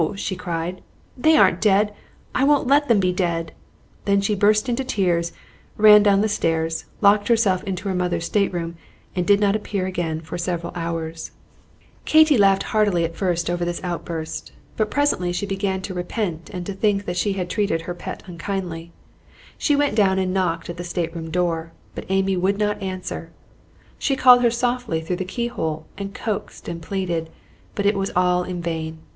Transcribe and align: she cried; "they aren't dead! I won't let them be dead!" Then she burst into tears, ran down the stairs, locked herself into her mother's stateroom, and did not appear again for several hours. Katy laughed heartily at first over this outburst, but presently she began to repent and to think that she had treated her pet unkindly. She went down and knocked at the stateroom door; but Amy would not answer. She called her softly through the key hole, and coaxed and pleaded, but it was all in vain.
she 0.15 0.35
cried; 0.35 0.81
"they 1.15 1.37
aren't 1.37 1.61
dead! 1.61 1.93
I 2.33 2.43
won't 2.43 2.65
let 2.65 2.87
them 2.87 2.99
be 2.99 3.13
dead!" 3.13 3.51
Then 4.05 4.19
she 4.19 4.33
burst 4.33 4.67
into 4.67 4.83
tears, 4.83 5.31
ran 5.77 6.01
down 6.01 6.21
the 6.21 6.27
stairs, 6.27 6.85
locked 7.01 7.27
herself 7.27 7.63
into 7.65 7.87
her 7.87 7.93
mother's 7.93 8.25
stateroom, 8.25 8.77
and 9.15 9.27
did 9.27 9.39
not 9.39 9.55
appear 9.55 9.85
again 9.85 10.19
for 10.19 10.39
several 10.39 10.73
hours. 10.75 11.29
Katy 12.05 12.35
laughed 12.35 12.63
heartily 12.73 13.05
at 13.05 13.15
first 13.15 13.47
over 13.47 13.63
this 13.63 13.79
outburst, 13.83 14.51
but 14.75 14.89
presently 14.89 15.31
she 15.31 15.45
began 15.45 15.83
to 15.83 15.93
repent 15.93 16.49
and 16.49 16.65
to 16.65 16.73
think 16.73 17.05
that 17.05 17.15
she 17.15 17.33
had 17.33 17.47
treated 17.47 17.81
her 17.81 17.93
pet 17.93 18.23
unkindly. 18.25 18.91
She 19.55 19.75
went 19.75 19.93
down 19.93 20.17
and 20.17 20.33
knocked 20.33 20.67
at 20.67 20.77
the 20.77 20.83
stateroom 20.83 21.29
door; 21.29 21.73
but 21.93 22.07
Amy 22.09 22.35
would 22.35 22.57
not 22.57 22.81
answer. 22.81 23.29
She 23.99 24.15
called 24.15 24.41
her 24.41 24.49
softly 24.49 24.99
through 24.99 25.17
the 25.17 25.25
key 25.31 25.45
hole, 25.45 25.85
and 25.95 26.11
coaxed 26.11 26.67
and 26.67 26.81
pleaded, 26.81 27.29
but 27.75 27.85
it 27.85 27.93
was 27.95 28.09
all 28.15 28.43
in 28.43 28.63
vain. 28.63 28.97